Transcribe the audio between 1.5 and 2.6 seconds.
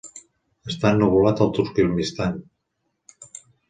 Turkmenistan.